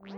Olá, 0.00 0.12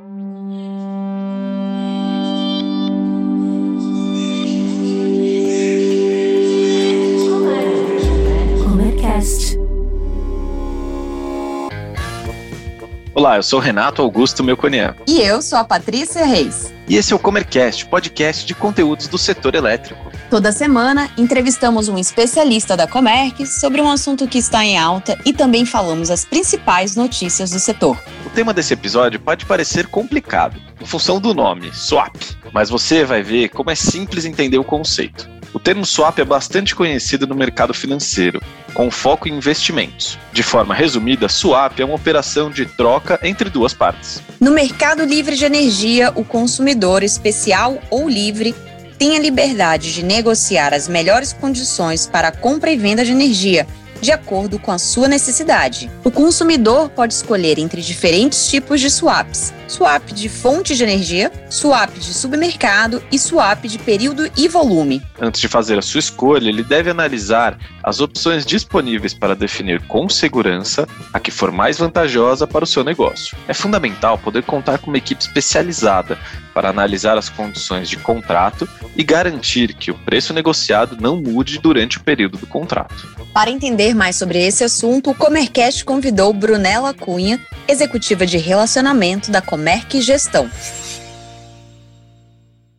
eu 13.37 13.43
sou 13.43 13.59
o 13.59 13.63
Renato 13.63 14.03
Augusto 14.03 14.45
Melconian. 14.45 14.95
E 15.07 15.23
eu 15.23 15.41
sou 15.41 15.59
a 15.59 15.65
Patrícia 15.65 16.27
Reis. 16.27 16.75
E 16.87 16.97
esse 16.97 17.15
é 17.15 17.17
o 17.17 17.19
Comercast, 17.19 17.87
podcast 17.87 18.45
de 18.45 18.55
conteúdos 18.55 19.09
do 19.09 19.17
setor 19.17 19.55
elétrico. 19.55 20.13
Toda 20.29 20.53
semana, 20.53 21.11
entrevistamos 21.17 21.89
um 21.89 21.97
especialista 21.97 22.77
da 22.77 22.87
Comerc 22.87 23.47
sobre 23.47 23.81
um 23.81 23.91
assunto 23.91 24.29
que 24.29 24.37
está 24.37 24.63
em 24.63 24.79
alta 24.79 25.19
e 25.25 25.33
também 25.33 25.65
falamos 25.65 26.11
as 26.11 26.27
principais 26.27 26.97
notícias 26.97 27.51
do 27.51 27.59
setor. 27.59 27.97
O 28.31 28.33
tema 28.33 28.55
desse 28.55 28.73
episódio 28.73 29.19
pode 29.19 29.45
parecer 29.45 29.89
complicado, 29.89 30.63
em 30.81 30.87
função 30.87 31.21
do 31.21 31.35
nome, 31.35 31.75
swap, 31.75 32.15
mas 32.53 32.71
você 32.71 33.05
vai 33.05 33.25
ver 33.25 33.49
como 33.49 33.73
é 33.73 33.75
simples 33.75 34.25
entender 34.25 34.57
o 34.57 34.63
conceito. 34.63 35.29
O 35.53 35.59
termo 35.59 35.85
swap 35.85 36.17
é 36.17 36.25
bastante 36.25 36.77
conhecido 36.77 37.27
no 37.27 37.35
mercado 37.35 37.75
financeiro, 37.75 38.41
com 38.73 38.89
foco 38.89 39.29
em 39.29 39.33
investimentos. 39.33 40.17
De 40.33 40.45
forma 40.45 40.73
resumida, 40.73 41.29
swap 41.29 41.81
é 41.81 41.85
uma 41.85 41.97
operação 41.97 42.53
de 42.53 42.67
troca 42.67 43.19
entre 43.21 43.51
duas 43.51 43.75
partes. 43.75 44.23
No 44.39 44.53
mercado 44.53 45.05
livre 45.05 45.35
de 45.35 45.45
energia, 45.45 46.13
o 46.15 46.25
consumidor 46.25 47.03
especial 47.03 47.83
ou 47.91 48.09
livre 48.09 48.55
tem 48.97 49.17
a 49.17 49.21
liberdade 49.21 49.93
de 49.93 50.05
negociar 50.05 50.73
as 50.73 50.87
melhores 50.87 51.33
condições 51.33 52.07
para 52.07 52.29
a 52.29 52.33
compra 52.33 52.71
e 52.71 52.77
venda 52.77 53.05
de 53.05 53.11
energia, 53.11 53.67
de 54.01 54.13
acordo 54.13 54.59
com 54.59 54.73
a 54.73 54.79
sua 54.79 55.09
necessidade. 55.09 55.91
O 56.05 56.11
consumidor 56.11 56.89
pode 56.91 57.15
escolher 57.15 57.59
entre 57.59 57.83
diferentes 57.83 58.49
tipos 58.49 58.81
de 58.81 58.91
swaps, 58.91 59.53
swap 59.71 60.11
de 60.13 60.29
fonte 60.29 60.75
de 60.75 60.83
energia, 60.83 61.31
swap 61.49 61.93
de 61.95 62.13
submercado 62.13 63.01
e 63.11 63.19
swap 63.19 63.65
de 63.67 63.79
período 63.79 64.29
e 64.37 64.49
volume. 64.49 65.01
Antes 65.21 65.41
de 65.41 65.47
fazer 65.47 65.79
a 65.79 65.83
sua 65.83 66.01
escolha, 66.01 66.49
ele 66.49 66.65
deve 66.65 66.91
analisar 66.91 67.57
as 67.83 68.01
opções 68.01 68.45
disponíveis 68.45 69.15
para 69.15 69.37
definir 69.37 69.81
com 69.83 70.09
segurança 70.09 70.89
a 71.13 71.21
que 71.21 71.31
for 71.31 71.53
mais 71.53 71.79
vantajosa 71.79 72.47
para 72.47 72.65
o 72.65 72.67
seu 72.67 72.83
negócio. 72.83 73.37
É 73.47 73.55
fundamental 73.55 74.19
poder 74.19 74.43
contar 74.43 74.79
com 74.79 74.91
uma 74.91 74.99
equipe 74.99 75.23
especializada 75.23 76.19
para 76.53 76.69
analisar 76.69 77.17
as 77.17 77.29
condições 77.29 77.89
de 77.89 77.97
contrato 77.97 78.69
e 78.97 79.05
garantir 79.05 79.73
que 79.73 79.91
o 79.91 79.95
preço 79.95 80.35
negociado 80.35 80.97
não 81.01 81.17
mude 81.17 81.59
durante 81.59 81.97
o 81.97 82.01
período 82.01 82.37
do 82.37 82.47
contrato. 82.47 83.09
Para 83.33 83.51
entender 83.51 83.95
mais 83.95 84.17
sobre 84.17 84.45
esse 84.45 84.65
assunto, 84.65 85.11
o 85.11 85.15
Comercast 85.15 85.85
convidou 85.85 86.33
Brunella 86.33 86.93
Cunha, 86.93 87.41
executiva 87.69 88.27
de 88.27 88.37
relacionamento 88.37 89.31
da 89.31 89.41
Comerc 89.61 90.01
Gestão. 90.01 90.51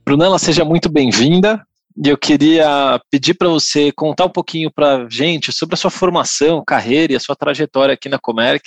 Brunella, 0.04 0.40
seja 0.40 0.66
muito 0.66 0.90
bem-vinda. 0.90 1.62
E 2.04 2.10
eu 2.10 2.18
queria 2.18 3.00
pedir 3.12 3.36
para 3.36 3.50
você 3.50 3.92
contar 3.92 4.26
um 4.26 4.32
pouquinho 4.32 4.72
para 4.74 4.96
a 4.96 5.08
gente 5.08 5.54
sobre 5.54 5.76
a 5.76 5.78
sua 5.78 5.92
formação, 5.92 6.64
carreira 6.66 7.14
e 7.14 7.16
a 7.16 7.20
sua 7.20 7.36
trajetória 7.36 7.94
aqui 7.94 8.10
na 8.10 8.18
Comerc, 8.18 8.64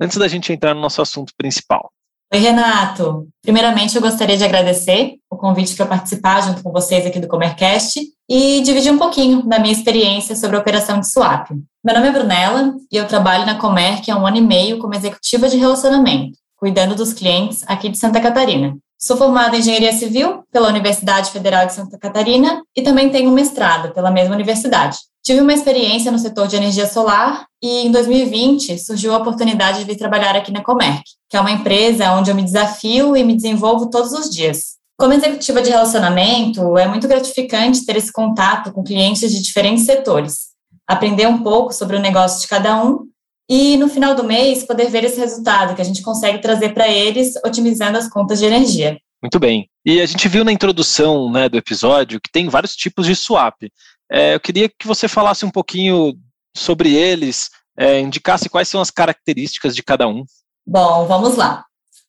antes 0.00 0.16
da 0.16 0.26
gente 0.26 0.50
entrar 0.50 0.72
no 0.72 0.80
nosso 0.80 1.02
assunto 1.02 1.34
principal. 1.36 1.90
Oi, 2.32 2.40
Renato. 2.40 3.28
Primeiramente, 3.42 3.96
eu 3.96 4.00
gostaria 4.00 4.38
de 4.38 4.44
agradecer 4.44 5.16
o 5.30 5.36
convite 5.36 5.76
para 5.76 5.84
participar 5.84 6.40
junto 6.40 6.62
com 6.62 6.72
vocês 6.72 7.04
aqui 7.04 7.20
do 7.20 7.28
Comercast 7.28 8.00
e 8.30 8.62
dividir 8.62 8.90
um 8.90 8.98
pouquinho 8.98 9.42
da 9.42 9.58
minha 9.58 9.74
experiência 9.74 10.34
sobre 10.34 10.56
a 10.56 10.60
operação 10.60 11.00
de 11.00 11.10
swap. 11.10 11.50
Meu 11.84 11.94
nome 11.94 12.08
é 12.08 12.12
Brunella 12.12 12.74
e 12.90 12.96
eu 12.96 13.06
trabalho 13.06 13.44
na 13.44 13.56
Comerc 13.56 14.10
há 14.10 14.16
um 14.16 14.26
ano 14.26 14.38
e 14.38 14.42
meio 14.42 14.78
como 14.78 14.94
executiva 14.94 15.50
de 15.50 15.58
relacionamento, 15.58 16.38
cuidando 16.58 16.94
dos 16.94 17.12
clientes 17.12 17.64
aqui 17.66 17.88
de 17.88 17.96
Santa 17.96 18.20
Catarina. 18.20 18.76
Sou 19.00 19.16
formada 19.16 19.54
em 19.56 19.60
Engenharia 19.60 19.92
Civil 19.92 20.42
pela 20.52 20.68
Universidade 20.68 21.30
Federal 21.30 21.66
de 21.66 21.72
Santa 21.72 21.96
Catarina 21.96 22.62
e 22.76 22.82
também 22.82 23.10
tenho 23.10 23.30
um 23.30 23.34
mestrado 23.34 23.94
pela 23.94 24.10
mesma 24.10 24.34
universidade. 24.34 24.98
Tive 25.22 25.40
uma 25.40 25.52
experiência 25.52 26.10
no 26.10 26.18
setor 26.18 26.48
de 26.48 26.56
energia 26.56 26.86
solar 26.86 27.46
e 27.62 27.86
em 27.86 27.92
2020 27.92 28.76
surgiu 28.78 29.14
a 29.14 29.18
oportunidade 29.18 29.78
de 29.78 29.84
vir 29.84 29.96
trabalhar 29.96 30.34
aqui 30.34 30.50
na 30.50 30.62
Comerc, 30.62 31.04
que 31.28 31.36
é 31.36 31.40
uma 31.40 31.52
empresa 31.52 32.12
onde 32.12 32.30
eu 32.30 32.34
me 32.34 32.42
desafio 32.42 33.16
e 33.16 33.22
me 33.22 33.36
desenvolvo 33.36 33.88
todos 33.88 34.12
os 34.12 34.28
dias. 34.28 34.78
Como 34.96 35.12
executiva 35.12 35.62
de 35.62 35.70
relacionamento, 35.70 36.76
é 36.76 36.88
muito 36.88 37.06
gratificante 37.06 37.86
ter 37.86 37.96
esse 37.96 38.12
contato 38.12 38.72
com 38.72 38.82
clientes 38.82 39.30
de 39.30 39.40
diferentes 39.40 39.84
setores, 39.84 40.48
aprender 40.88 41.28
um 41.28 41.38
pouco 41.38 41.72
sobre 41.72 41.96
o 41.96 42.00
negócio 42.00 42.40
de 42.40 42.48
cada 42.48 42.82
um 42.82 43.06
e, 43.48 43.76
no 43.76 43.88
final 43.88 44.14
do 44.14 44.24
mês, 44.24 44.64
poder 44.64 44.90
ver 44.90 45.04
esse 45.04 45.18
resultado 45.18 45.74
que 45.74 45.80
a 45.80 45.84
gente 45.84 46.02
consegue 46.02 46.38
trazer 46.38 46.74
para 46.74 46.86
eles, 46.86 47.34
otimizando 47.44 47.96
as 47.96 48.08
contas 48.08 48.38
de 48.38 48.44
energia. 48.44 48.98
Muito 49.22 49.38
bem. 49.38 49.68
E 49.84 50.00
a 50.00 50.06
gente 50.06 50.28
viu 50.28 50.44
na 50.44 50.52
introdução 50.52 51.30
né, 51.30 51.48
do 51.48 51.56
episódio 51.56 52.20
que 52.20 52.30
tem 52.30 52.48
vários 52.48 52.76
tipos 52.76 53.06
de 53.06 53.16
swap. 53.16 53.54
É, 54.10 54.34
eu 54.34 54.40
queria 54.40 54.68
que 54.68 54.86
você 54.86 55.08
falasse 55.08 55.44
um 55.44 55.50
pouquinho 55.50 56.14
sobre 56.54 56.94
eles, 56.94 57.50
é, 57.76 58.00
indicasse 58.00 58.48
quais 58.48 58.68
são 58.68 58.80
as 58.80 58.90
características 58.90 59.74
de 59.74 59.82
cada 59.82 60.06
um. 60.06 60.24
Bom, 60.66 61.06
vamos 61.06 61.36
lá. 61.36 61.64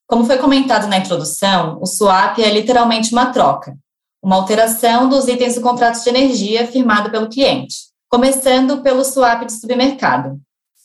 Como 0.05 0.25
foi 0.25 0.37
comentado 0.37 0.87
na 0.87 0.97
introdução, 0.97 1.79
o 1.81 1.85
swap 1.85 2.39
é 2.39 2.49
literalmente 2.49 3.11
uma 3.11 3.27
troca, 3.27 3.75
uma 4.21 4.35
alteração 4.35 5.07
dos 5.07 5.27
itens 5.27 5.55
do 5.55 5.61
contrato 5.61 6.03
de 6.03 6.09
energia 6.09 6.67
firmado 6.67 7.09
pelo 7.11 7.29
cliente, 7.29 7.75
começando 8.09 8.81
pelo 8.81 9.05
swap 9.05 9.45
de 9.45 9.53
submercado. 9.53 10.39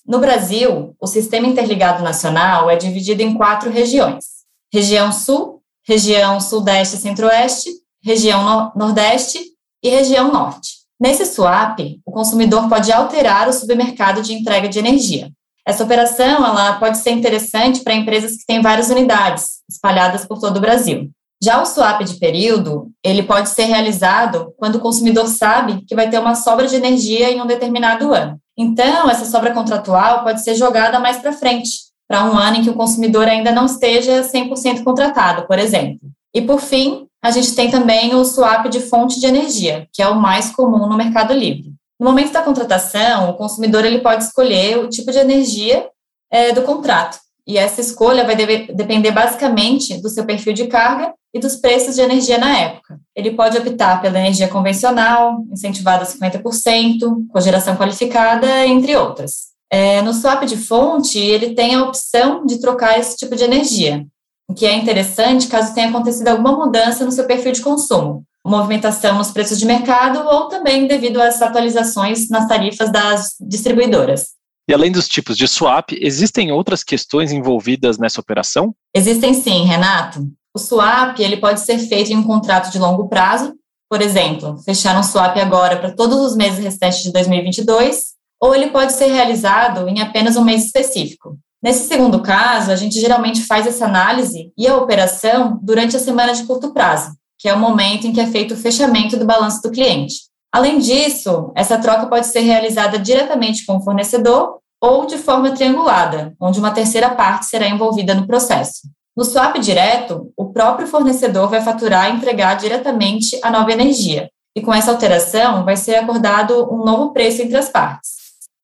No 0.07 0.19
Brasil, 0.19 0.95
o 1.01 1.07
Sistema 1.07 1.47
Interligado 1.47 2.03
Nacional 2.03 2.69
é 2.69 2.77
dividido 2.77 3.23
em 3.23 3.35
quatro 3.35 3.71
regiões: 3.71 4.25
região 4.73 5.11
Sul, 5.11 5.63
região 5.87 6.41
Sudeste 6.41 6.97
e 6.97 6.99
Centro-Oeste, 6.99 7.71
região 8.03 8.71
Nordeste 8.77 9.41
e 9.83 9.89
região 9.89 10.31
Norte. 10.31 10.85
Nesse 11.01 11.25
swap, 11.25 11.79
o 12.05 12.13
consumidor 12.13 12.69
pode 12.69 12.93
alterar 12.93 13.49
o 13.49 13.53
submercado 13.53 14.21
de 14.21 14.35
entrega 14.35 14.69
de 14.69 14.79
energia. 14.79 15.31
Essa 15.67 15.85
operação 15.85 16.45
ela 16.45 16.75
pode 16.75 16.99
ser 16.99 17.11
interessante 17.11 17.81
para 17.81 17.95
empresas 17.95 18.37
que 18.37 18.47
têm 18.47 18.61
várias 18.61 18.91
unidades 18.91 19.63
espalhadas 19.69 20.27
por 20.27 20.39
todo 20.39 20.59
o 20.59 20.61
Brasil. 20.61 21.11
Já 21.43 21.61
o 21.61 21.67
swap 21.67 22.03
de 22.03 22.15
período, 22.15 22.91
ele 23.03 23.23
pode 23.23 23.49
ser 23.49 23.65
realizado 23.65 24.55
quando 24.59 24.77
o 24.77 24.81
consumidor 24.81 25.27
sabe 25.27 25.83
que 25.87 25.95
vai 25.95 26.09
ter 26.09 26.19
uma 26.19 26.35
sobra 26.35 26.67
de 26.67 26.77
energia 26.77 27.31
em 27.31 27.41
um 27.41 27.47
determinado 27.47 28.13
ano. 28.13 28.39
Então, 28.57 29.11
essa 29.11 29.25
sobra 29.25 29.53
contratual 29.53 30.23
pode 30.23 30.43
ser 30.43 30.55
jogada 30.55 31.01
mais 31.01 31.19
para 31.19 31.33
frente, 31.33 31.71
para 32.09 32.25
um 32.25 32.37
ano 32.37 32.59
em 32.59 32.63
que 32.63 32.71
o 32.71 32.75
consumidor 32.75 33.27
ainda 33.27 33.51
não 33.51 33.67
esteja 33.67 34.23
100% 34.23 34.85
contratado, 34.85 35.47
por 35.47 35.59
exemplo. 35.59 36.01
E, 36.35 36.41
por 36.43 36.61
fim, 36.61 37.07
a 37.23 37.31
gente 37.31 37.55
tem 37.55 37.71
também 37.71 38.15
o 38.15 38.25
swap 38.25 38.67
de 38.69 38.81
fonte 38.81 39.19
de 39.19 39.27
energia, 39.27 39.89
que 39.93 40.03
é 40.03 40.09
o 40.09 40.21
mais 40.21 40.51
comum 40.51 40.87
no 40.87 40.97
Mercado 40.97 41.33
Livre. 41.33 41.73
No 41.99 42.07
momento 42.07 42.33
da 42.33 42.43
contratação, 42.43 43.31
o 43.31 43.35
consumidor 43.35 43.85
ele 43.85 44.01
pode 44.01 44.25
escolher 44.25 44.79
o 44.79 44.89
tipo 44.89 45.11
de 45.11 45.19
energia 45.19 45.89
é, 46.31 46.53
do 46.53 46.63
contrato. 46.63 47.19
E 47.47 47.59
essa 47.59 47.81
escolha 47.81 48.25
vai 48.25 48.35
depender 48.37 49.11
basicamente 49.11 50.01
do 50.01 50.09
seu 50.09 50.25
perfil 50.25 50.53
de 50.53 50.67
carga 50.67 51.15
e 51.35 51.41
dos 51.41 51.57
preços 51.57 51.97
de 51.97 52.01
energia 52.01 52.39
na 52.39 52.57
época. 52.57 52.99
Ele 53.15 53.33
pode 53.33 53.59
optar 53.59 54.01
pela 54.01 54.19
energia 54.19 54.49
convencional, 54.49 55.45
incentivada 55.53 56.05
a 56.05 56.07
50%, 56.07 57.27
cogeração 57.29 57.77
qualificada, 57.77 58.67
entre 58.67 58.97
outras. 58.97 59.53
É, 59.69 60.01
no 60.03 60.15
swap 60.15 60.45
de 60.45 60.57
fonte, 60.57 61.19
ele 61.19 61.55
tem 61.55 61.75
a 61.75 61.83
opção 61.83 62.47
de 62.47 62.61
trocar 62.61 62.99
esse 62.99 63.17
tipo 63.17 63.35
de 63.35 63.43
energia 63.43 64.07
o 64.49 64.55
que 64.55 64.67
é 64.67 64.77
interessante 64.77 65.49
caso 65.49 65.75
tenha 65.75 65.89
acontecido 65.89 66.29
alguma 66.29 66.53
mudança 66.53 67.05
no 67.05 67.13
seu 67.13 67.27
perfil 67.27 67.53
de 67.53 67.63
consumo, 67.63 68.25
movimentação 68.47 69.17
nos 69.17 69.31
preços 69.31 69.59
de 69.59 69.67
mercado 69.67 70.21
ou 70.27 70.49
também 70.49 70.87
devido 70.87 71.21
às 71.21 71.41
atualizações 71.41 72.29
nas 72.29 72.47
tarifas 72.47 72.93
das 72.93 73.35
distribuidoras. 73.41 74.35
E 74.69 74.73
além 74.73 74.91
dos 74.91 75.09
tipos 75.09 75.37
de 75.37 75.47
swap, 75.47 75.93
existem 75.93 76.51
outras 76.51 76.83
questões 76.83 77.33
envolvidas 77.33 77.99
nessa 77.99 78.21
operação? 78.21 78.75
Existem 78.95 79.35
sim, 79.35 79.65
Renato. 79.65 80.27
O 80.57 80.59
swap 80.61 81.19
ele 81.19 81.39
pode 81.39 81.61
ser 81.61 81.79
feito 81.79 82.13
em 82.13 82.17
um 82.17 82.23
contrato 82.23 82.71
de 82.71 82.79
longo 82.79 83.09
prazo, 83.09 83.55
por 83.91 84.01
exemplo, 84.01 84.57
fechar 84.65 84.97
um 84.97 85.03
swap 85.03 85.37
agora 85.37 85.79
para 85.79 85.93
todos 85.93 86.19
os 86.21 86.37
meses 86.37 86.59
restantes 86.59 87.03
de 87.03 87.13
2022, 87.13 88.15
ou 88.41 88.55
ele 88.55 88.71
pode 88.71 88.93
ser 88.93 89.07
realizado 89.07 89.89
em 89.89 90.01
apenas 90.01 90.37
um 90.37 90.45
mês 90.45 90.67
específico. 90.67 91.37
Nesse 91.61 91.89
segundo 91.89 92.23
caso, 92.23 92.71
a 92.71 92.77
gente 92.77 93.01
geralmente 93.01 93.43
faz 93.43 93.67
essa 93.67 93.87
análise 93.87 94.53
e 94.57 94.69
a 94.69 94.77
operação 94.77 95.59
durante 95.61 95.97
a 95.97 96.01
semana 96.01 96.33
de 96.33 96.45
curto 96.45 96.73
prazo, 96.73 97.17
que 97.39 97.49
é 97.49 97.55
o 97.55 97.59
momento 97.59 98.07
em 98.07 98.13
que 98.13 98.21
é 98.21 98.27
feito 98.27 98.55
o 98.55 98.57
fechamento 98.57 99.17
do 99.17 99.25
balanço 99.25 99.61
do 99.61 99.71
cliente. 99.71 100.15
Além 100.53 100.79
disso, 100.79 101.53
essa 101.57 101.79
troca 101.79 102.07
pode 102.07 102.27
ser 102.27 102.41
realizada 102.41 102.97
diretamente 102.97 103.67
com 103.67 103.79
o 103.79 103.83
fornecedor 103.83 104.59
ou 104.81 105.07
de 105.07 105.19
forma 105.19 105.51
triangulada, 105.53 106.33
onde 106.39 106.61
uma 106.61 106.71
terceira 106.71 107.11
parte 107.11 107.47
será 107.47 107.67
envolvida 107.67 108.15
no 108.15 108.27
processo. 108.27 108.83
No 109.17 109.25
swap 109.25 109.57
direto, 109.61 110.33
o 110.37 110.47
próprio 110.47 110.89
fornecedor 110.89 111.49
vai 111.49 111.61
faturar 111.61 112.11
e 112.11 112.17
entregar 112.17 112.55
diretamente 112.55 113.39
a 113.45 113.51
nova 113.51 113.71
energia, 113.71 114.29
e 114.57 114.61
com 114.61 114.75
essa 114.75 114.91
alteração 114.91 115.65
vai 115.65 115.77
ser 115.77 115.95
acordado 115.95 116.69
um 116.73 116.85
novo 116.85 117.13
preço 117.13 117.41
entre 117.41 117.57
as 117.57 117.69
partes. 117.69 118.11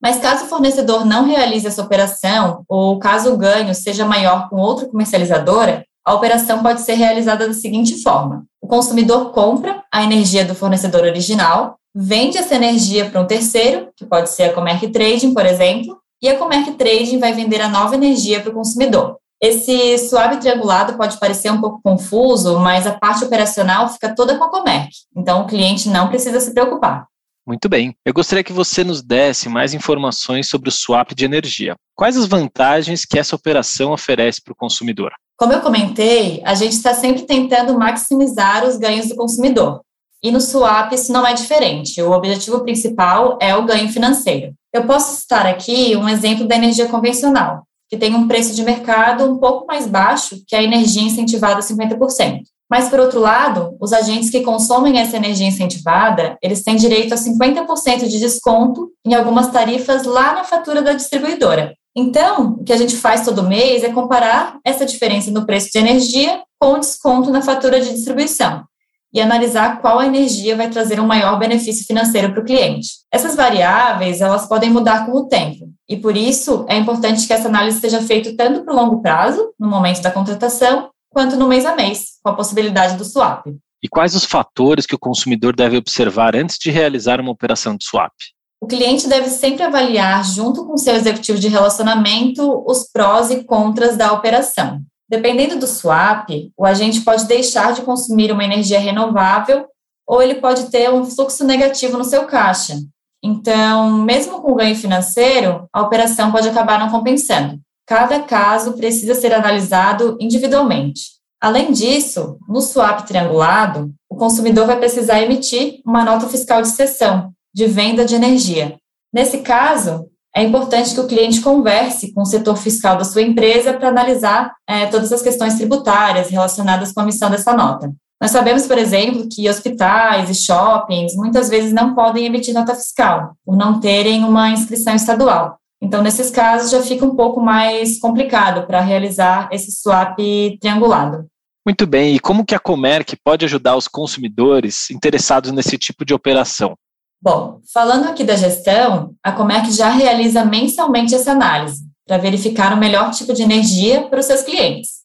Mas 0.03 0.19
caso 0.19 0.47
o 0.47 0.49
fornecedor 0.49 1.05
não 1.05 1.25
realize 1.25 1.67
essa 1.67 1.83
operação, 1.83 2.65
ou 2.69 2.99
caso 2.99 3.33
o 3.33 3.37
ganho 3.37 3.73
seja 3.75 4.05
maior 4.05 4.49
com 4.49 4.57
outra 4.57 4.89
comercializadora, 4.89 5.85
a 6.05 6.15
operação 6.15 6.63
pode 6.63 6.81
ser 6.81 6.95
realizada 6.95 7.47
da 7.47 7.55
seguinte 7.55 8.03
forma: 8.03 8.45
o 8.61 8.67
consumidor 8.67 9.31
compra 9.31 9.85
a 9.93 10.03
energia 10.03 10.45
do 10.45 10.55
fornecedor 10.57 11.03
original, 11.03 11.77
vende 11.95 12.39
essa 12.39 12.57
energia 12.57 13.09
para 13.09 13.21
um 13.21 13.27
terceiro, 13.27 13.89
que 13.97 14.05
pode 14.05 14.31
ser 14.31 14.45
a 14.45 14.53
Comerc 14.53 14.89
Trading, 14.89 15.33
por 15.33 15.47
exemplo, 15.47 15.97
e 16.21 16.29
a 16.29 16.37
Comerc 16.37 16.73
Trading 16.73 17.19
vai 17.19 17.33
vender 17.33 17.61
a 17.61 17.69
nova 17.69 17.95
energia 17.95 18.41
para 18.41 18.51
o 18.51 18.55
consumidor. 18.55 19.20
Esse 19.41 19.97
suave 19.97 20.37
triangulado 20.37 20.99
pode 20.99 21.19
parecer 21.19 21.51
um 21.51 21.61
pouco 21.61 21.81
confuso, 21.83 22.59
mas 22.59 22.87
a 22.87 22.93
parte 22.93 23.25
operacional 23.25 23.89
fica 23.89 24.15
toda 24.15 24.37
com 24.37 24.45
a 24.45 24.51
Comerc, 24.51 24.91
então 25.17 25.43
o 25.43 25.47
cliente 25.47 25.89
não 25.89 26.09
precisa 26.09 26.41
se 26.41 26.53
preocupar. 26.53 27.07
Muito 27.47 27.69
bem. 27.69 27.97
Eu 28.05 28.13
gostaria 28.13 28.45
que 28.45 28.53
você 28.53 28.85
nos 28.85 29.03
desse 29.03 29.49
mais 29.49 29.73
informações 29.73 30.49
sobre 30.49 30.69
o 30.69 30.73
swap 30.73 31.13
de 31.15 31.25
energia. 31.25 31.75
Quais 31.97 32.17
as 32.17 32.27
vantagens 32.27 33.05
que 33.05 33.19
essa 33.19 33.35
operação 33.35 33.93
oferece 33.93 34.43
para 34.43 34.53
o 34.53 34.57
consumidor? 34.57 35.13
Como 35.39 35.53
eu 35.55 35.61
comentei, 35.61 36.43
a 36.45 36.55
gente 36.55 36.73
está 36.73 36.93
sempre 36.93 37.23
tentando 37.23 37.79
maximizar 37.79 38.65
os 38.65 38.77
ganhos 38.77 39.09
do 39.09 39.17
consumidor. 39.17 39.81
E 40.23 40.31
no 40.31 40.41
swap 40.41 40.93
isso 40.93 41.11
não 41.13 41.27
é 41.27 41.33
diferente. 41.33 42.01
O 42.03 42.13
objetivo 42.13 42.61
principal 42.61 43.39
é 43.41 43.57
o 43.57 43.65
ganho 43.65 43.89
financeiro. 43.89 44.53
Eu 44.73 44.85
posso 44.85 45.19
citar 45.19 45.47
aqui 45.47 45.97
um 45.97 46.09
exemplo 46.09 46.47
da 46.47 46.57
energia 46.57 46.87
convencional, 46.89 47.65
que 47.91 47.97
tem 47.97 48.15
um 48.15 48.29
preço 48.29 48.55
de 48.55 48.63
mercado 48.63 49.25
um 49.25 49.37
pouco 49.39 49.67
mais 49.67 49.87
baixo 49.87 50.41
que 50.47 50.55
a 50.55 50.63
energia 50.63 51.03
incentivada 51.03 51.61
50%. 51.61 52.43
Mas, 52.71 52.89
por 52.89 53.01
outro 53.01 53.19
lado, 53.19 53.77
os 53.81 53.93
agentes 53.93 54.31
que 54.31 54.43
consomem 54.43 55.01
essa 55.01 55.17
energia 55.17 55.49
incentivada, 55.49 56.39
eles 56.41 56.63
têm 56.63 56.77
direito 56.77 57.13
a 57.13 57.17
50% 57.17 58.07
de 58.07 58.21
desconto 58.21 58.93
em 59.05 59.13
algumas 59.13 59.49
tarifas 59.49 60.05
lá 60.05 60.33
na 60.33 60.45
fatura 60.45 60.81
da 60.81 60.93
distribuidora. 60.93 61.75
Então, 61.97 62.59
o 62.61 62.65
que 62.65 62.73
a 62.73 62.77
gente 62.77 62.97
faz 62.97 63.25
todo 63.25 63.43
mês 63.43 63.83
é 63.83 63.89
comparar 63.89 64.61
essa 64.65 64.87
diferença 64.87 65.33
no 65.33 65.45
preço 65.45 65.71
de 65.73 65.79
energia 65.79 66.43
com 66.61 66.75
o 66.75 66.79
desconto 66.79 67.33
na 67.33 67.43
fatura 67.43 67.81
de 67.81 67.93
distribuição 67.93 68.65
e 69.13 69.21
analisar 69.21 69.81
qual 69.81 70.03
energia 70.03 70.57
vai 70.57 70.71
trazer 70.71 71.01
um 71.01 71.07
maior 71.07 71.39
benefício 71.39 71.87
financeiro 71.87 72.33
para 72.33 72.41
o 72.41 72.45
cliente. 72.45 72.89
Essas 73.13 73.35
variáveis, 73.35 74.21
elas 74.21 74.47
podem 74.47 74.71
mudar 74.71 75.07
com 75.07 75.13
o 75.13 75.27
tempo, 75.27 75.69
e 75.89 75.97
por 75.97 76.17
isso 76.17 76.65
é 76.69 76.77
importante 76.77 77.27
que 77.27 77.33
essa 77.33 77.49
análise 77.49 77.81
seja 77.81 78.01
feita 78.01 78.35
tanto 78.37 78.65
para 78.65 78.73
o 78.73 78.77
longo 78.77 79.03
prazo, 79.03 79.53
no 79.59 79.69
momento 79.69 80.01
da 80.03 80.11
contratação, 80.11 80.89
quanto 81.11 81.37
no 81.37 81.49
mês 81.49 81.67
a 81.67 81.75
mês, 81.75 82.19
com 82.23 82.31
a 82.31 82.35
possibilidade 82.35 82.97
do 82.97 83.05
swap. 83.05 83.47
E 83.83 83.89
quais 83.89 84.15
os 84.15 84.25
fatores 84.25 84.87
que 84.87 84.95
o 84.95 84.99
consumidor 84.99 85.57
deve 85.57 85.77
observar 85.77 86.37
antes 86.37 86.59
de 86.59 86.71
realizar 86.71 87.21
uma 87.21 87.33
operação 87.33 87.77
de 87.77 87.85
swap? 87.85 88.13
O 88.61 88.67
cliente 88.67 89.09
deve 89.09 89.29
sempre 89.31 89.63
avaliar, 89.63 90.23
junto 90.23 90.67
com 90.67 90.77
seu 90.77 90.95
executivo 90.95 91.39
de 91.39 91.49
relacionamento, 91.49 92.63
os 92.67 92.87
prós 92.93 93.31
e 93.31 93.43
contras 93.43 93.97
da 93.97 94.13
operação. 94.13 94.83
Dependendo 95.11 95.59
do 95.59 95.67
swap, 95.67 96.31
o 96.57 96.65
agente 96.65 97.01
pode 97.01 97.25
deixar 97.25 97.73
de 97.73 97.83
consumir 97.83 98.31
uma 98.31 98.45
energia 98.45 98.79
renovável 98.79 99.67
ou 100.07 100.23
ele 100.23 100.37
pode 100.37 100.71
ter 100.71 100.89
um 100.89 101.05
fluxo 101.05 101.45
negativo 101.45 101.99
no 101.99 102.05
seu 102.05 102.27
caixa. 102.27 102.79
Então, 103.21 103.91
mesmo 103.91 104.41
com 104.41 104.55
ganho 104.55 104.77
financeiro, 104.77 105.69
a 105.73 105.83
operação 105.83 106.31
pode 106.31 106.49
acabar 106.49 106.79
não 106.79 106.91
compensando. 106.91 107.59
Cada 107.87 108.21
caso 108.21 108.75
precisa 108.75 109.17
ser 109.17 109.35
analisado 109.35 110.17
individualmente. 110.21 111.03
Além 111.41 111.73
disso, 111.73 112.39
no 112.49 112.61
swap 112.61 113.05
triangulado, 113.05 113.93
o 114.09 114.15
consumidor 114.15 114.67
vai 114.67 114.79
precisar 114.79 115.21
emitir 115.21 115.81
uma 115.85 116.05
nota 116.05 116.29
fiscal 116.29 116.63
de 116.63 116.69
cessão 116.69 117.33
de 117.53 117.67
venda 117.67 118.05
de 118.05 118.15
energia. 118.15 118.77
Nesse 119.13 119.39
caso, 119.39 120.07
é 120.35 120.43
importante 120.45 120.95
que 120.95 121.01
o 121.01 121.07
cliente 121.07 121.41
converse 121.41 122.13
com 122.13 122.23
o 122.23 122.27
setor 122.27 122.57
fiscal 122.57 122.97
da 122.97 123.05
sua 123.05 123.23
empresa 123.23 123.73
para 123.73 123.89
analisar 123.89 124.53
é, 124.67 124.87
todas 124.87 125.13
as 125.13 125.23
questões 125.23 125.55
tributárias 125.55 126.29
relacionadas 126.29 126.93
com 126.93 127.01
a 127.01 127.03
emissão 127.03 127.31
dessa 127.31 127.53
nota. 127.53 127.93
Nós 128.21 128.31
sabemos, 128.31 128.67
por 128.67 128.77
exemplo, 128.77 129.27
que 129.33 129.49
hospitais 129.49 130.29
e 130.29 130.35
shoppings 130.35 131.15
muitas 131.17 131.49
vezes 131.49 131.73
não 131.73 131.95
podem 131.95 132.27
emitir 132.27 132.53
nota 132.53 132.75
fiscal, 132.75 133.35
por 133.45 133.57
não 133.57 133.81
terem 133.81 134.25
uma 134.25 134.51
inscrição 134.51 134.95
estadual. 134.95 135.59
Então, 135.83 136.03
nesses 136.03 136.31
casos, 136.31 136.71
já 136.71 136.83
fica 136.83 137.05
um 137.05 137.17
pouco 137.17 137.41
mais 137.41 137.99
complicado 137.99 138.67
para 138.67 138.83
realizar 138.83 139.49
esse 139.51 139.73
swap 139.73 140.19
triangulado. 140.61 141.27
Muito 141.67 141.87
bem, 141.87 142.15
e 142.15 142.21
como 142.21 142.45
que 142.45 142.55
a 142.55 142.59
Comerc 142.59 143.17
pode 143.25 143.47
ajudar 143.47 143.77
os 143.77 143.89
consumidores 143.89 144.91
interessados 144.91 145.51
nesse 145.51 145.79
tipo 145.79 146.05
de 146.05 146.13
operação? 146.13 146.77
Bom, 147.23 147.61
falando 147.73 148.09
aqui 148.09 148.25
da 148.25 148.37
gestão, 148.37 149.15
a 149.23 149.33
Comerc 149.33 149.71
já 149.71 149.91
realiza 149.91 150.45
mensalmente 150.45 151.15
essa 151.15 151.33
análise 151.33 151.83
para 152.07 152.19
verificar 152.19 152.73
o 152.73 152.79
melhor 152.79 153.11
tipo 153.11 153.33
de 153.33 153.43
energia 153.43 154.09
para 154.09 154.21
os 154.21 154.27
seus 154.27 154.43
clientes. 154.43 155.01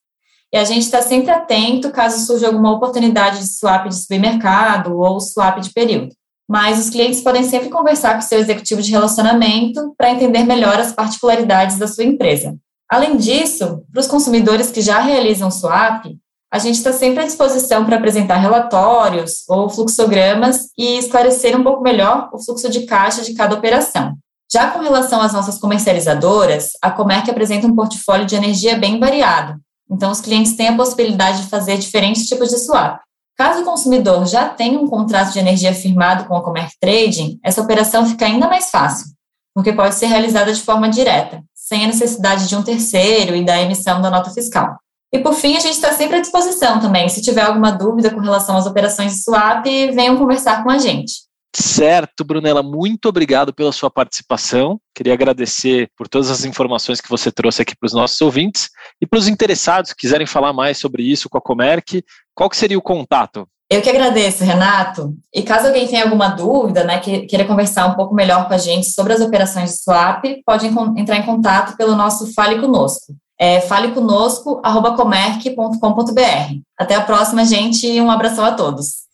E 0.53 0.57
a 0.57 0.63
gente 0.63 0.83
está 0.83 1.01
sempre 1.01 1.31
atento 1.31 1.91
caso 1.91 2.25
surja 2.25 2.47
alguma 2.47 2.71
oportunidade 2.71 3.39
de 3.39 3.47
swap 3.47 3.87
de 3.87 3.95
supermercado 3.95 4.97
ou 4.97 5.19
swap 5.19 5.59
de 5.59 5.73
período 5.73 6.15
mas 6.47 6.79
os 6.79 6.89
clientes 6.89 7.21
podem 7.21 7.43
sempre 7.43 7.69
conversar 7.69 8.15
com 8.15 8.21
seu 8.21 8.39
executivo 8.39 8.81
de 8.81 8.91
relacionamento 8.91 9.93
para 9.97 10.11
entender 10.11 10.43
melhor 10.43 10.79
as 10.79 10.91
particularidades 10.93 11.77
da 11.77 11.87
sua 11.87 12.03
empresa. 12.03 12.55
Além 12.89 13.17
disso, 13.17 13.83
para 13.91 13.99
os 13.99 14.07
consumidores 14.07 14.69
que 14.69 14.81
já 14.81 14.99
realizam 14.99 15.49
swap, 15.49 16.05
a 16.55 16.57
gente 16.57 16.75
está 16.75 16.93
sempre 16.93 17.21
à 17.21 17.25
disposição 17.25 17.83
para 17.83 17.97
apresentar 17.97 18.37
relatórios 18.37 19.43
ou 19.49 19.69
fluxogramas 19.69 20.69
e 20.77 20.97
esclarecer 20.97 21.53
um 21.59 21.61
pouco 21.61 21.83
melhor 21.83 22.29
o 22.31 22.41
fluxo 22.41 22.69
de 22.69 22.85
caixa 22.85 23.23
de 23.23 23.33
cada 23.33 23.53
operação. 23.53 24.13
Já 24.49 24.71
com 24.71 24.79
relação 24.79 25.19
às 25.19 25.33
nossas 25.33 25.57
comercializadoras, 25.57 26.69
a 26.81 26.89
Comerc 26.89 27.29
apresenta 27.29 27.67
um 27.67 27.75
portfólio 27.75 28.25
de 28.25 28.37
energia 28.37 28.77
bem 28.77 28.97
variado, 28.97 29.59
então 29.91 30.09
os 30.09 30.21
clientes 30.21 30.55
têm 30.55 30.69
a 30.69 30.77
possibilidade 30.77 31.41
de 31.41 31.49
fazer 31.49 31.77
diferentes 31.77 32.25
tipos 32.25 32.47
de 32.47 32.57
swap. 32.57 33.01
Caso 33.35 33.63
o 33.63 33.65
consumidor 33.65 34.25
já 34.25 34.47
tenha 34.47 34.79
um 34.79 34.87
contrato 34.87 35.33
de 35.33 35.39
energia 35.39 35.73
firmado 35.73 36.23
com 36.23 36.37
a 36.37 36.41
Comerc 36.41 36.71
Trading, 36.79 37.37
essa 37.43 37.61
operação 37.61 38.05
fica 38.05 38.27
ainda 38.27 38.47
mais 38.47 38.69
fácil, 38.69 39.07
porque 39.53 39.73
pode 39.73 39.95
ser 39.95 40.05
realizada 40.05 40.53
de 40.53 40.61
forma 40.61 40.87
direta, 40.87 41.43
sem 41.53 41.83
a 41.83 41.87
necessidade 41.87 42.47
de 42.47 42.55
um 42.55 42.63
terceiro 42.63 43.35
e 43.35 43.43
da 43.43 43.61
emissão 43.61 44.01
da 44.01 44.09
nota 44.09 44.29
fiscal. 44.29 44.77
E 45.13 45.19
por 45.19 45.33
fim, 45.33 45.55
a 45.55 45.59
gente 45.59 45.75
está 45.75 45.93
sempre 45.93 46.17
à 46.17 46.21
disposição 46.21 46.79
também. 46.79 47.07
Se 47.09 47.21
tiver 47.21 47.41
alguma 47.41 47.71
dúvida 47.71 48.09
com 48.09 48.19
relação 48.19 48.57
às 48.57 48.65
operações 48.65 49.13
de 49.13 49.23
swap, 49.23 49.65
venham 49.65 50.17
conversar 50.17 50.63
com 50.63 50.69
a 50.69 50.77
gente. 50.77 51.25
Certo, 51.55 52.25
Brunella, 52.25 52.61
muito 52.61 53.07
obrigado 53.07 53.53
pela 53.53 53.71
sua 53.71 53.89
participação. 53.89 54.77
Queria 54.93 55.13
agradecer 55.13 55.89
por 55.97 56.05
todas 56.05 56.29
as 56.29 56.43
informações 56.43 56.99
que 56.99 57.09
você 57.09 57.31
trouxe 57.31 57.61
aqui 57.61 57.73
para 57.77 57.87
os 57.87 57.93
nossos 57.93 58.19
ouvintes 58.19 58.69
e 59.01 59.07
para 59.07 59.19
os 59.19 59.29
interessados 59.29 59.93
que 59.93 60.01
quiserem 60.01 60.27
falar 60.27 60.51
mais 60.51 60.77
sobre 60.77 61.03
isso 61.03 61.29
com 61.29 61.37
a 61.37 61.41
Comerc, 61.41 62.03
qual 62.33 62.49
que 62.49 62.57
seria 62.57 62.77
o 62.77 62.81
contato? 62.81 63.47
Eu 63.69 63.81
que 63.81 63.89
agradeço, 63.89 64.43
Renato. 64.43 65.15
E 65.33 65.41
caso 65.43 65.67
alguém 65.67 65.87
tenha 65.87 66.03
alguma 66.03 66.27
dúvida, 66.27 66.83
né, 66.83 66.99
que 66.99 67.21
queira 67.21 67.45
conversar 67.45 67.87
um 67.87 67.95
pouco 67.95 68.13
melhor 68.13 68.47
com 68.47 68.53
a 68.53 68.57
gente 68.57 68.91
sobre 68.91 69.13
as 69.13 69.21
operações 69.21 69.71
de 69.71 69.81
swap, 69.81 70.23
pode 70.45 70.67
entrar 70.67 71.17
em 71.17 71.25
contato 71.25 71.77
pelo 71.77 71.95
nosso 71.95 72.33
Fale 72.33 72.59
Conosco. 72.59 73.15
É 73.39 73.61
faleconosco.comerc.com.br. 73.61 76.59
Até 76.77 76.95
a 76.95 77.01
próxima, 77.01 77.45
gente, 77.45 77.87
e 77.87 78.01
um 78.01 78.09
abração 78.09 78.45
a 78.45 78.53
todos. 78.53 79.05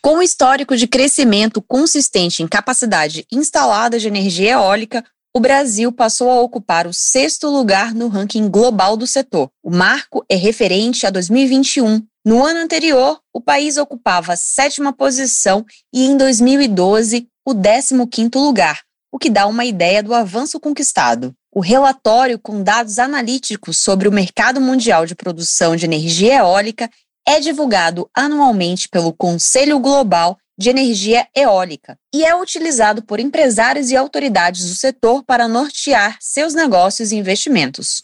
Com 0.00 0.16
um 0.16 0.22
histórico 0.22 0.76
de 0.76 0.86
crescimento 0.86 1.60
consistente 1.60 2.42
em 2.42 2.48
capacidade 2.48 3.26
instalada 3.32 3.98
de 3.98 4.06
energia 4.06 4.52
eólica, 4.52 5.04
o 5.34 5.40
Brasil 5.40 5.92
passou 5.92 6.30
a 6.30 6.40
ocupar 6.40 6.86
o 6.86 6.94
sexto 6.94 7.48
lugar 7.48 7.94
no 7.94 8.08
ranking 8.08 8.48
global 8.48 8.96
do 8.96 9.06
setor. 9.06 9.50
O 9.62 9.70
marco 9.70 10.24
é 10.28 10.34
referente 10.34 11.06
a 11.06 11.10
2021. 11.10 12.02
No 12.24 12.44
ano 12.44 12.60
anterior, 12.60 13.20
o 13.32 13.40
país 13.40 13.76
ocupava 13.76 14.32
a 14.32 14.36
sétima 14.36 14.92
posição 14.92 15.64
e, 15.92 16.06
em 16.06 16.16
2012, 16.16 17.28
o 17.46 17.54
15º 17.54 18.36
lugar, 18.36 18.82
o 19.12 19.18
que 19.18 19.30
dá 19.30 19.46
uma 19.46 19.64
ideia 19.64 20.02
do 20.02 20.14
avanço 20.14 20.58
conquistado. 20.58 21.34
O 21.50 21.60
relatório 21.60 22.38
com 22.38 22.62
dados 22.62 22.98
analíticos 22.98 23.78
sobre 23.78 24.06
o 24.06 24.12
mercado 24.12 24.60
mundial 24.60 25.06
de 25.06 25.14
produção 25.14 25.74
de 25.74 25.86
energia 25.86 26.36
eólica 26.36 26.90
é 27.26 27.40
divulgado 27.40 28.08
anualmente 28.14 28.88
pelo 28.88 29.12
Conselho 29.12 29.78
Global 29.78 30.38
de 30.58 30.70
Energia 30.70 31.26
Eólica 31.34 31.96
e 32.12 32.24
é 32.24 32.34
utilizado 32.34 33.02
por 33.02 33.20
empresários 33.20 33.90
e 33.90 33.96
autoridades 33.96 34.68
do 34.68 34.74
setor 34.74 35.22
para 35.24 35.46
nortear 35.46 36.16
seus 36.20 36.52
negócios 36.52 37.12
e 37.12 37.16
investimentos. 37.16 38.02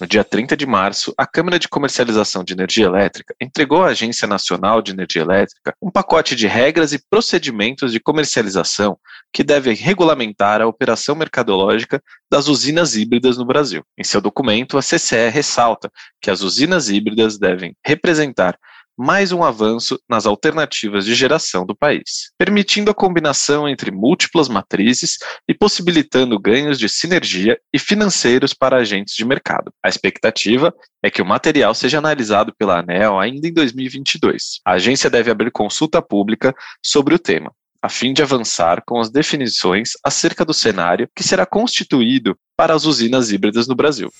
No 0.00 0.06
dia 0.06 0.24
30 0.24 0.56
de 0.56 0.64
março, 0.64 1.12
a 1.14 1.26
Câmara 1.26 1.58
de 1.58 1.68
Comercialização 1.68 2.42
de 2.42 2.54
Energia 2.54 2.86
Elétrica 2.86 3.34
entregou 3.38 3.84
à 3.84 3.88
Agência 3.88 4.26
Nacional 4.26 4.80
de 4.80 4.92
Energia 4.92 5.20
Elétrica 5.20 5.74
um 5.80 5.90
pacote 5.90 6.34
de 6.34 6.46
regras 6.46 6.94
e 6.94 7.04
procedimentos 7.10 7.92
de 7.92 8.00
comercialização 8.00 8.98
que 9.30 9.44
deve 9.44 9.74
regulamentar 9.74 10.62
a 10.62 10.66
operação 10.66 11.14
mercadológica 11.14 12.02
das 12.30 12.48
usinas 12.48 12.96
híbridas 12.96 13.36
no 13.36 13.44
Brasil. 13.44 13.84
Em 13.98 14.02
seu 14.02 14.22
documento, 14.22 14.78
a 14.78 14.80
CCE 14.80 15.28
ressalta 15.28 15.92
que 16.18 16.30
as 16.30 16.40
usinas 16.40 16.88
híbridas 16.88 17.38
devem 17.38 17.76
representar 17.84 18.58
mais 19.02 19.32
um 19.32 19.42
avanço 19.42 19.98
nas 20.06 20.26
alternativas 20.26 21.06
de 21.06 21.14
geração 21.14 21.64
do 21.64 21.74
país, 21.74 22.32
permitindo 22.36 22.90
a 22.90 22.94
combinação 22.94 23.66
entre 23.66 23.90
múltiplas 23.90 24.46
matrizes 24.46 25.16
e 25.48 25.54
possibilitando 25.54 26.38
ganhos 26.38 26.78
de 26.78 26.86
sinergia 26.86 27.58
e 27.72 27.78
financeiros 27.78 28.52
para 28.52 28.76
agentes 28.76 29.14
de 29.14 29.24
mercado. 29.24 29.72
A 29.82 29.88
expectativa 29.88 30.70
é 31.02 31.10
que 31.10 31.22
o 31.22 31.24
material 31.24 31.74
seja 31.74 31.96
analisado 31.96 32.54
pela 32.58 32.80
ANEL 32.80 33.18
ainda 33.18 33.48
em 33.48 33.54
2022. 33.54 34.60
A 34.66 34.72
agência 34.72 35.08
deve 35.08 35.30
abrir 35.30 35.50
consulta 35.50 36.02
pública 36.02 36.54
sobre 36.84 37.14
o 37.14 37.18
tema, 37.18 37.50
a 37.80 37.88
fim 37.88 38.12
de 38.12 38.22
avançar 38.22 38.82
com 38.86 39.00
as 39.00 39.08
definições 39.08 39.92
acerca 40.04 40.44
do 40.44 40.52
cenário 40.52 41.08
que 41.16 41.24
será 41.24 41.46
constituído 41.46 42.36
para 42.54 42.74
as 42.74 42.84
usinas 42.84 43.32
híbridas 43.32 43.66
no 43.66 43.74
Brasil. 43.74 44.12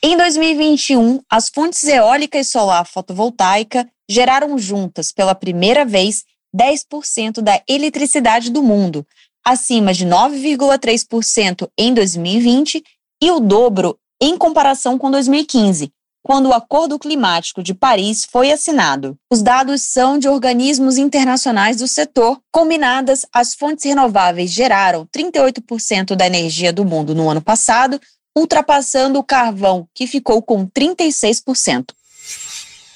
Em 0.00 0.16
2021, 0.16 1.20
as 1.28 1.48
fontes 1.48 1.82
eólica 1.82 2.38
e 2.38 2.44
solar 2.44 2.86
fotovoltaica 2.86 3.88
geraram 4.08 4.56
juntas, 4.56 5.10
pela 5.10 5.34
primeira 5.34 5.84
vez, 5.84 6.22
10% 6.56 7.40
da 7.40 7.60
eletricidade 7.68 8.48
do 8.48 8.62
mundo, 8.62 9.04
acima 9.44 9.92
de 9.92 10.06
9,3% 10.06 11.68
em 11.76 11.92
2020 11.92 12.80
e 13.20 13.30
o 13.32 13.40
dobro 13.40 13.98
em 14.22 14.38
comparação 14.38 14.96
com 14.96 15.10
2015, 15.10 15.92
quando 16.22 16.46
o 16.46 16.54
Acordo 16.54 16.96
Climático 16.96 17.60
de 17.60 17.74
Paris 17.74 18.24
foi 18.24 18.52
assinado. 18.52 19.16
Os 19.28 19.42
dados 19.42 19.82
são 19.82 20.16
de 20.16 20.28
organismos 20.28 20.96
internacionais 20.96 21.78
do 21.78 21.88
setor. 21.88 22.40
Combinadas, 22.52 23.26
as 23.32 23.52
fontes 23.52 23.84
renováveis 23.84 24.52
geraram 24.52 25.06
38% 25.06 26.14
da 26.14 26.26
energia 26.26 26.72
do 26.72 26.84
mundo 26.84 27.16
no 27.16 27.28
ano 27.28 27.42
passado, 27.42 28.00
ultrapassando 28.38 29.18
o 29.18 29.24
carvão, 29.24 29.88
que 29.94 30.06
ficou 30.06 30.40
com 30.42 30.66
36%. 30.66 31.92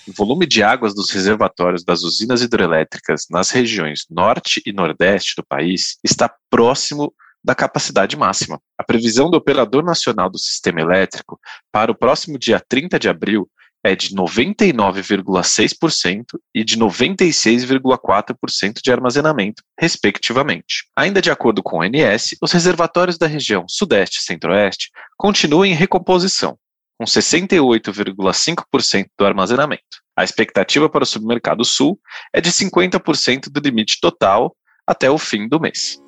O 0.09 0.13
volume 0.13 0.47
de 0.47 0.63
águas 0.63 0.95
dos 0.95 1.11
reservatórios 1.11 1.85
das 1.85 2.03
usinas 2.03 2.43
hidrelétricas 2.43 3.27
nas 3.31 3.51
regiões 3.51 4.05
norte 4.11 4.61
e 4.67 4.73
nordeste 4.73 5.35
do 5.37 5.45
país 5.45 5.97
está 6.03 6.33
próximo 6.51 7.13
da 7.45 7.55
capacidade 7.55 8.17
máxima. 8.17 8.61
A 8.79 8.85
previsão 8.85 9.31
do 9.31 9.37
Operador 9.37 9.85
Nacional 9.85 10.31
do 10.31 10.39
Sistema 10.39 10.81
Elétrico 10.81 11.39
para 11.71 11.91
o 11.91 11.95
próximo 11.95 12.39
dia 12.39 12.63
30 12.69 12.99
de 12.99 13.09
abril 13.09 13.49
é 13.85 13.97
de 13.97 14.15
99,6% 14.15 16.25
e 16.55 16.63
de 16.65 16.79
96,4% 16.79 18.81
de 18.83 18.93
armazenamento, 18.93 19.63
respectivamente. 19.79 20.87
Ainda 20.97 21.21
de 21.21 21.31
acordo 21.31 21.63
com 21.63 21.77
o 21.79 21.81
ONS, 21.81 22.37
os 22.41 22.53
reservatórios 22.53 23.19
da 23.19 23.27
região 23.27 23.67
Sudeste 23.69 24.21
e 24.21 24.23
Centro-Oeste 24.23 24.91
continuam 25.17 25.65
em 25.65 25.75
recomposição, 25.75 26.57
com 26.99 27.05
68,5% 27.05 29.07
do 29.19 29.27
armazenamento. 29.27 30.01
A 30.17 30.23
expectativa 30.23 30.89
para 30.89 31.03
o 31.05 31.07
submercado 31.07 31.65
sul 31.65 31.99
é 32.33 32.41
de 32.41 32.53
50% 32.53 33.51
do 33.51 33.61
limite 33.61 33.99
total 34.01 34.57
até 34.87 35.11
o 35.11 35.19
fim 35.19 35.49
do 35.49 35.59
mês. 35.59 35.99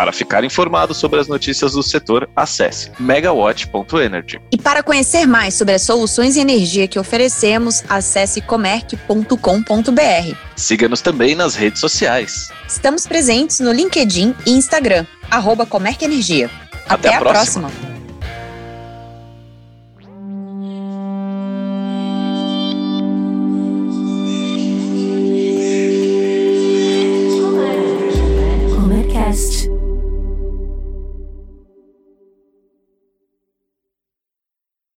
Para 0.00 0.14
ficar 0.14 0.42
informado 0.44 0.94
sobre 0.94 1.20
as 1.20 1.28
notícias 1.28 1.72
do 1.72 1.82
setor, 1.82 2.26
acesse 2.34 2.90
megawatt.energy. 2.98 4.40
E 4.50 4.56
para 4.56 4.82
conhecer 4.82 5.26
mais 5.26 5.52
sobre 5.52 5.74
as 5.74 5.82
soluções 5.82 6.32
de 6.32 6.40
energia 6.40 6.88
que 6.88 6.98
oferecemos, 6.98 7.84
acesse 7.86 8.40
comerc.com.br. 8.40 10.34
Siga-nos 10.56 11.02
também 11.02 11.34
nas 11.34 11.54
redes 11.54 11.82
sociais. 11.82 12.48
Estamos 12.66 13.06
presentes 13.06 13.60
no 13.60 13.72
LinkedIn 13.72 14.34
e 14.46 14.52
Instagram, 14.52 15.04
arroba 15.30 15.66
Comerc 15.66 16.02
Energia. 16.02 16.50
Até, 16.88 17.10
Até 17.10 17.14
a, 17.16 17.18
a 17.18 17.20
próxima. 17.20 17.68
próxima. 17.68 17.89